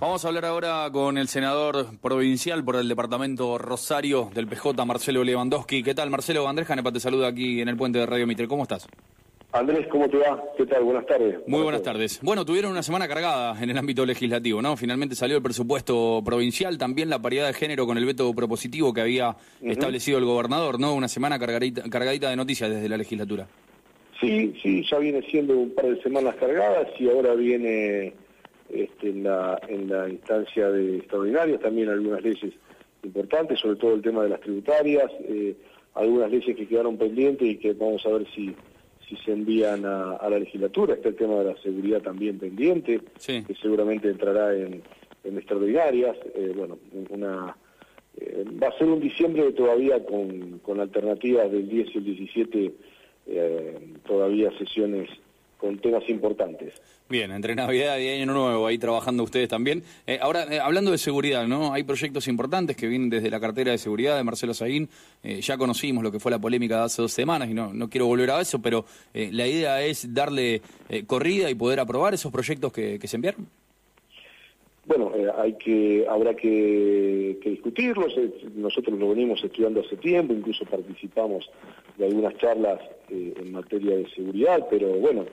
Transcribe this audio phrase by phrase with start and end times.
[0.00, 5.24] Vamos a hablar ahora con el senador provincial por el departamento Rosario del PJ, Marcelo
[5.24, 5.82] Lewandowski.
[5.82, 6.46] ¿Qué tal, Marcelo?
[6.46, 8.46] Andrés Janepa te saluda aquí en el puente de Radio Mitre.
[8.46, 8.86] ¿Cómo estás?
[9.50, 10.40] Andrés, ¿cómo te va?
[10.56, 10.84] ¿Qué tal?
[10.84, 11.40] Buenas tardes.
[11.48, 12.20] Muy buenas tardes.
[12.22, 14.76] Bueno, tuvieron una semana cargada en el ámbito legislativo, ¿no?
[14.76, 19.00] Finalmente salió el presupuesto provincial, también la paridad de género con el veto propositivo que
[19.00, 20.94] había establecido el gobernador, ¿no?
[20.94, 23.48] Una semana cargadita, cargadita de noticias desde la legislatura.
[24.20, 28.14] Sí, sí, ya viene siendo un par de semanas cargadas y ahora viene
[28.70, 32.52] este, en, la, en la instancia de extraordinarias, también algunas leyes
[33.02, 35.56] importantes, sobre todo el tema de las tributarias, eh,
[35.94, 38.54] algunas leyes que quedaron pendientes y que vamos a ver si,
[39.08, 40.94] si se envían a, la legislatura.
[40.94, 44.82] Está el tema de la seguridad también pendiente, que seguramente entrará en,
[45.24, 46.16] en extraordinarias.
[46.34, 46.78] Eh, bueno,
[47.10, 47.56] una,
[48.20, 52.72] eh, va a ser un diciembre todavía con, con alternativas del 10 y el 17,
[54.06, 55.10] todavía sesiones
[55.58, 56.74] con temas importantes.
[57.08, 59.82] Bien, entre Navidad y Año Nuevo, ahí trabajando ustedes también.
[60.06, 61.72] Eh, ahora, eh, hablando de seguridad, ¿no?
[61.72, 64.88] Hay proyectos importantes que vienen desde la cartera de seguridad de Marcelo Saguín.
[65.22, 67.90] Eh, ya conocimos lo que fue la polémica de hace dos semanas y no, no
[67.90, 70.62] quiero volver a eso, pero la idea es darle
[71.06, 73.48] corrida y poder aprobar esos proyectos que, se enviaron.
[74.88, 78.14] Bueno, hay que, habrá que, que, discutirlos.
[78.56, 81.48] Nosotros lo venimos estudiando hace tiempo, incluso participamos
[81.98, 85.26] de algunas charlas en materia de seguridad, pero bueno,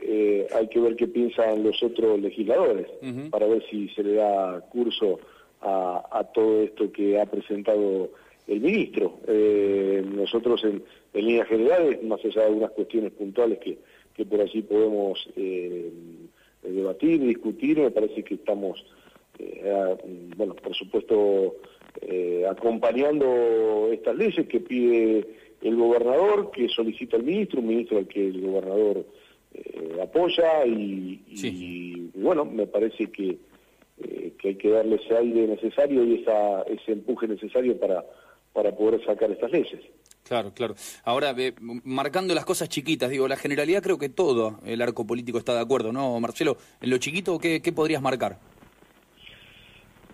[0.00, 2.86] eh, hay que ver qué piensan los otros legisladores
[3.30, 5.20] para ver si se le da curso
[5.60, 8.10] a, todo esto que ha presentado
[8.48, 9.18] el ministro.
[9.28, 10.82] Eh, nosotros en,
[11.14, 13.78] líneas generales, más allá de algunas cuestiones puntuales que,
[14.24, 15.90] por allí podemos eh,
[16.62, 18.84] debatir, discutir, me parece que estamos,
[20.36, 21.56] bueno, por supuesto,
[22.48, 25.26] acompañando estas leyes que pide
[25.62, 29.04] el gobernador, que solicita el ministro, un ministro al que el gobernador
[29.54, 33.38] eh, apoya y, bueno, me parece que,
[33.98, 38.04] eh, que hay que darle ese aire necesario y esa, ese empuje necesario para,
[38.52, 39.80] para poder sacar estas leyes.
[40.24, 40.74] Claro, claro.
[41.04, 45.54] Ahora, marcando las cosas chiquitas, digo, la generalidad creo que todo el arco político está
[45.54, 46.56] de acuerdo, ¿no, Marcelo?
[46.80, 48.38] En lo chiquito, ¿qué, qué podrías marcar?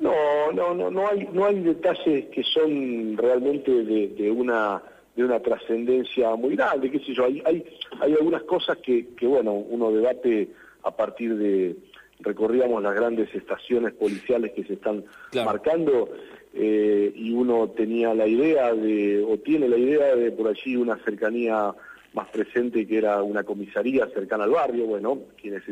[0.00, 4.82] No, no, no, no hay, no hay detalles que son realmente de una
[5.16, 7.64] de una trascendencia muy grande, qué sé yo, hay, hay,
[8.00, 10.48] hay algunas cosas que, que, bueno, uno debate
[10.82, 11.76] a partir de,
[12.20, 15.04] recorríamos las grandes estaciones policiales que se están
[15.44, 16.10] marcando
[16.54, 20.96] eh, y uno tenía la idea de, o tiene la idea de por allí una
[21.04, 21.74] cercanía
[22.12, 25.64] más presente que era una comisaría cercana al barrio, bueno, quienes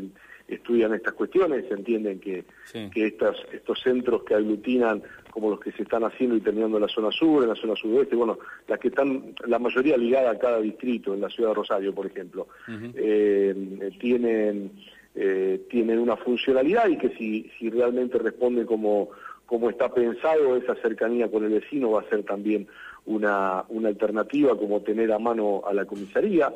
[0.48, 2.44] estudian estas cuestiones entienden que,
[2.92, 6.82] que estas, estos centros que aglutinan como los que se están haciendo y terminando en
[6.82, 8.38] la zona sur, en la zona sudoeste, bueno,
[8.68, 12.06] las que están, la mayoría ligada a cada distrito, en la ciudad de Rosario, por
[12.06, 12.48] ejemplo,
[12.94, 14.72] eh, tienen,
[15.14, 19.10] eh, tienen una funcionalidad y que si, si realmente responde como,
[19.46, 22.66] como está pensado, esa cercanía con el vecino va a ser también
[23.06, 26.52] una, una alternativa como tener a mano a la comisaría.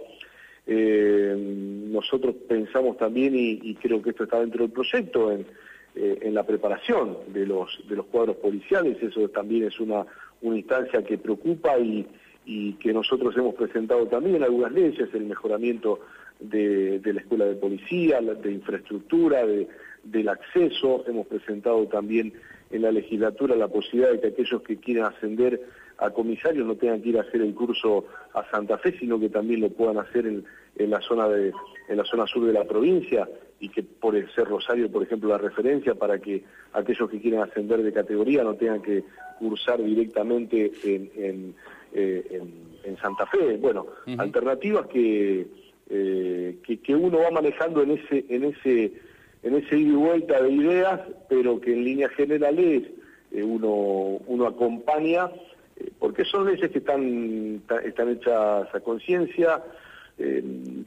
[0.67, 1.35] Eh,
[1.91, 5.47] nosotros pensamos también, y, creo que esto está dentro del proyecto, en,
[5.95, 10.05] eh, en la preparación de los, de los cuadros policiales, eso también es una,
[10.43, 12.07] una instancia que preocupa y,
[12.45, 16.01] y que nosotros hemos presentado también algunas leyes, el mejoramiento
[16.41, 19.69] de, de la escuela de policía, de infraestructura, de,
[20.05, 22.33] del acceso, hemos presentado también
[22.71, 25.60] en la legislatura la posibilidad de que aquellos que quieran ascender
[25.99, 28.04] a comisarios no tengan que ir a hacer el curso
[28.34, 30.44] a Santa Fe, sino que también lo puedan hacer en,
[30.76, 31.53] en la zona de,
[31.88, 33.28] en la zona sur de la provincia
[33.60, 37.82] y que por ser Rosario, por ejemplo, la referencia para que aquellos que quieren ascender
[37.82, 39.05] de categoría no tengan que
[39.38, 41.55] cursar directamente en, en,
[41.94, 42.43] eh,
[43.00, 43.56] Santa Fe.
[43.56, 43.87] Bueno,
[44.19, 45.47] alternativas que,
[45.88, 48.93] eh, que, que, uno va manejando en ese, en ese,
[49.47, 52.83] en ese ida y vuelta de ideas, pero que en líneas generales
[53.31, 55.31] eh, uno, uno acompaña,
[55.99, 59.62] porque son leyes que están, están hechas a conciencia,
[60.19, 60.43] eh,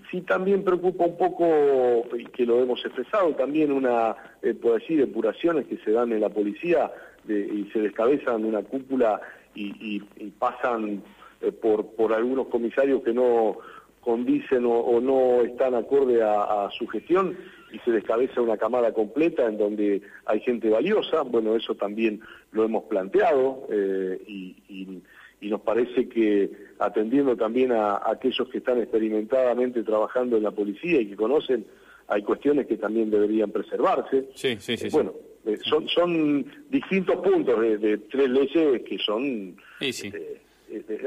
[0.09, 4.96] sí también preocupa un poco, y que lo hemos expresado, también una, eh, por así,
[4.96, 6.92] depuraciones que se dan en la policía
[7.28, 9.22] y se descabezan una cúpula
[9.54, 10.00] y,
[10.39, 11.04] pasan
[11.42, 13.57] eh, por, por algunos comisarios que no
[14.01, 17.38] condicen o, no están acorde a, su gestión
[17.72, 21.22] y se descabeza una camada completa en donde hay gente valiosa.
[21.22, 25.01] Bueno, eso también lo hemos planteado eh, y
[25.42, 26.50] y nos parece que
[26.80, 31.66] atendiendo también a, aquellos que están experimentadamente trabajando en la policía y que conocen,
[32.07, 34.25] hay cuestiones que también deberían preservarse.
[34.36, 34.90] Sí, sí, sí.
[34.92, 35.13] bueno,
[35.45, 40.42] eh, son, son distintos puntos de, tres leyes que son este,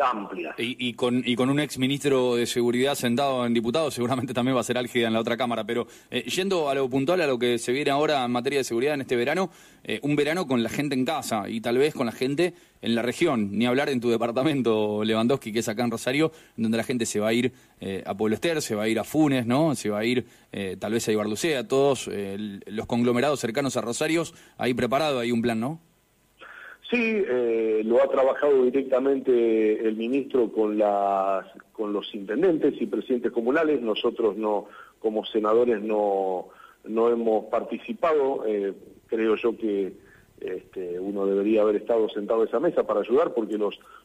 [0.02, 0.54] amplia.
[0.58, 4.60] Y, con, y con un ex ministro de Seguridad sentado en diputados, seguramente también va
[4.60, 5.64] a ser álgida en la otra Cámara.
[5.64, 8.64] Pero eh, yendo a lo puntual, a lo que se viene ahora en materia de
[8.64, 9.50] seguridad en este verano,
[9.84, 12.94] eh, un verano con la gente en casa y tal vez con la gente en
[12.94, 13.56] la región.
[13.56, 17.20] Ni hablar en tu departamento, Lewandowski, que es acá en Rosario, donde la gente se
[17.20, 19.74] va a ir eh, a Pueblo Ester, se va a ir a Funes, ¿no?
[19.74, 20.26] Se va a ir
[20.78, 22.10] tal vez a Ibarlucea, todos
[22.66, 24.24] los conglomerados cercanos a Rosario,
[24.58, 25.80] ahí preparado, hay un plan, ¿no?
[26.92, 33.80] Sí, eh, lo ha trabajado directamente el ministro con, los intendentes y presidentes comunales.
[33.80, 34.66] Nosotros no,
[34.98, 36.48] como senadores no,
[36.84, 38.44] no hemos participado.
[38.46, 38.74] Eh,
[39.06, 39.94] creo yo que
[40.38, 43.58] este, uno debería haber estado sentado a esa mesa para ayudar, porque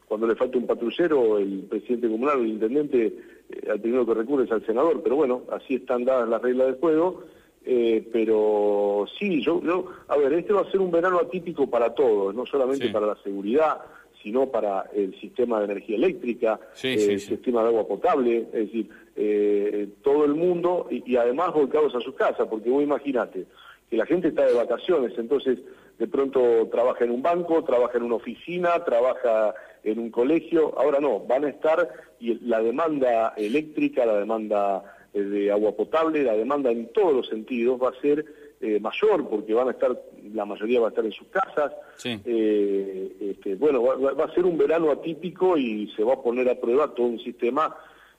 [0.06, 3.12] cuando le falta un patrullero, el presidente comunal o el intendente,
[3.50, 5.02] eh, al primero que recurre es al senador.
[5.02, 7.22] Pero bueno, así están dadas las reglas del juego
[7.70, 11.94] eh, pero sí, yo, yo, a ver, este va a ser un verano atípico para
[11.94, 13.82] todos, no solamente para la seguridad,
[14.22, 19.86] sino para el sistema de energía eléctrica, el sistema de agua potable, es decir, eh,
[20.02, 23.44] todo el mundo y, además volcados a sus casas, porque vos imaginate
[23.90, 25.58] que la gente está de vacaciones, entonces
[25.98, 29.52] de pronto trabaja en un banco, trabaja en una oficina, trabaja
[29.84, 31.86] en un colegio, ahora no, van a estar
[32.18, 37.28] y la demanda eléctrica, la demanda eh, de agua potable, la demanda en todos los
[37.28, 38.24] sentidos va a ser
[38.60, 40.02] eh, mayor porque van a estar,
[40.34, 41.72] la mayoría va a estar en sus casas.
[42.04, 46.60] Eh, este, bueno, va, a ser un verano atípico y se va a poner a
[46.60, 47.76] prueba todo un sistema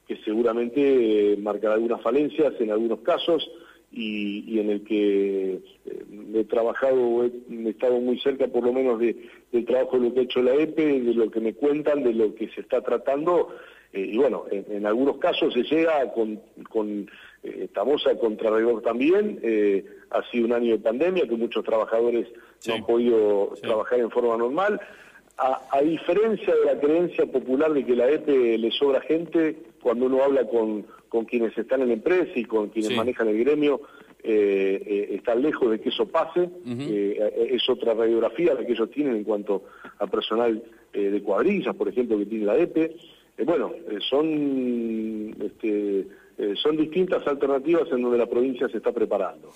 [0.07, 3.50] que seguramente marcará algunas falencias en algunos casos
[3.91, 5.59] y, en el que
[6.33, 9.15] he trabajado, he, estado muy cerca por lo menos de,
[9.51, 12.13] del trabajo de lo que ha hecho la EPE, de lo que me cuentan, de
[12.13, 13.50] lo que se está tratando
[13.91, 16.39] eh, y bueno, en, algunos casos se llega con,
[16.69, 17.09] con
[17.41, 22.27] eh, Tamosa contrarregor también, eh, ha sido un año de pandemia que muchos trabajadores
[22.68, 24.80] no han podido trabajar en forma normal.
[25.38, 30.21] A, diferencia de la creencia popular de que la EPE le sobra gente, cuando uno
[30.21, 33.80] habla con, con quienes están en la empresa y con quienes manejan el gremio,
[34.21, 39.24] eh, está lejos de que eso pase, es otra radiografía la que ellos tienen en
[39.24, 39.63] cuanto
[39.97, 42.97] a personal de cuadrillas, por ejemplo, que tiene la EPE.
[43.39, 46.00] Eh, bueno, eh, son, este,
[46.38, 49.51] eh, son distintas alternativas en donde la provincia se está preparando.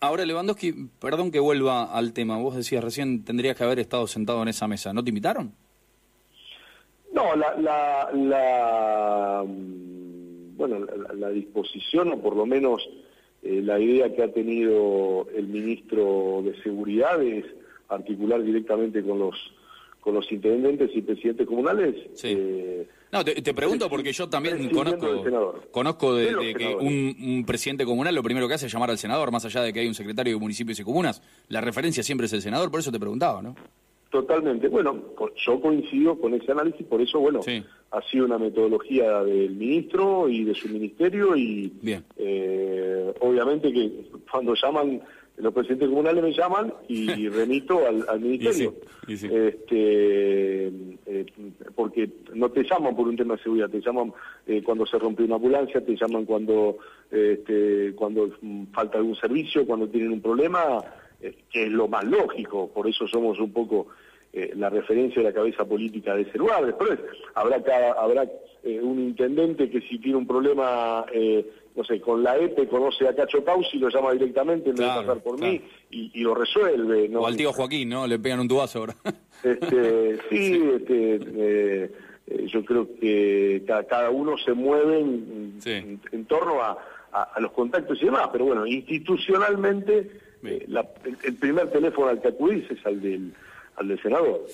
[0.00, 2.38] Ahora, Lewandowski, perdón que vuelva al tema.
[2.38, 4.92] Vos decías recién tendrías que haber estado sentado en esa mesa.
[4.92, 5.52] ¿No te invitaron?
[7.12, 12.88] No, la, la, la bueno, la, disposición, o por lo menos
[13.42, 17.44] la idea que ha tenido el ministro de Seguridad es
[17.88, 19.34] articular directamente con los
[20.00, 21.94] con los intendentes y presidentes comunales.
[22.14, 22.36] Sí.
[23.12, 25.24] No, te, pregunto porque yo también conozco,
[25.72, 29.44] conozco de, que un, presidente comunal lo primero que hace es llamar al senador, más
[29.44, 31.20] allá de que hay un secretario de municipios y comunas.
[31.48, 33.56] La referencia siempre es el senador, por eso te preguntaba, ¿no?
[34.10, 34.68] Totalmente.
[34.68, 34.96] Bueno,
[35.36, 37.40] yo coincido con ese análisis, por eso, bueno,
[37.92, 41.72] ha sido una metodología del ministro y de su ministerio y
[42.16, 45.00] eh, obviamente que cuando llaman
[45.40, 48.74] los presidentes comunales me llaman y remito al, ministerio.
[49.08, 51.26] Este, eh,
[51.74, 54.12] porque no te llaman por un tema de seguridad, te llaman
[54.46, 56.78] eh, cuando se rompe una ambulancia, te llaman cuando,
[57.10, 58.30] este, cuando
[58.72, 60.78] falta algún servicio, cuando tienen un problema,
[61.20, 63.88] eh, que es lo más lógico, por eso somos un poco
[64.32, 66.64] la referencia de la cabeza política de ese lugar.
[66.64, 67.00] Después
[67.34, 68.30] habrá, cada, habrá
[68.80, 71.04] un intendente que si tiene un problema
[71.74, 74.94] no sé, con la EPE conoce a Cacho Pausi, lo llama directamente en vez de
[74.94, 77.08] pasar por mí y, lo resuelve.
[77.08, 77.20] ¿no?
[77.20, 78.06] O al tío Joaquín, ¿no?
[78.06, 78.96] Le pegan un tubazo ahora.
[79.42, 81.92] Este, sí, este, eh,
[82.26, 86.76] eh, yo creo que cada, uno se mueve en, torno a,
[87.40, 90.10] los contactos y demás, pero bueno, institucionalmente
[90.44, 90.66] eh,
[91.24, 93.32] el, primer teléfono al que acudís es al del,
[93.76, 94.46] al del senador.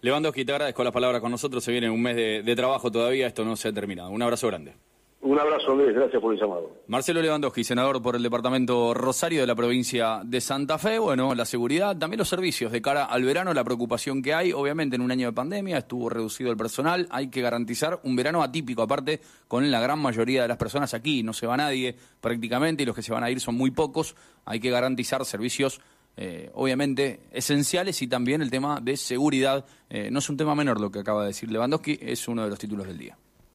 [0.00, 3.44] Lewandowski, te agradezco las palabras con nosotros, se viene un mes de trabajo todavía, esto
[3.44, 4.10] no se ha terminado.
[4.10, 4.74] Un abrazo grande.
[5.24, 5.94] Un abrazo, Andrés.
[5.94, 6.70] Gracias por el llamado.
[6.86, 10.98] Marcelo Lewandowski, senador por el departamento Rosario de la provincia de Santa Fe.
[10.98, 14.52] Bueno, la seguridad, también los servicios de cara al verano, la preocupación que hay.
[14.52, 17.06] Obviamente, en un año de pandemia estuvo reducido el personal.
[17.08, 21.22] Hay que garantizar un verano atípico, aparte, con la gran mayoría de las personas aquí.
[21.22, 24.16] No se va nadie prácticamente y los que se van a ir son muy pocos.
[24.44, 25.80] Hay que garantizar servicios.
[26.18, 29.64] Eh, obviamente esenciales y también el tema de seguridad.
[29.88, 32.50] Eh, no es un tema menor lo que acaba de decir Lewandowski, es uno de
[32.50, 33.16] los títulos del día.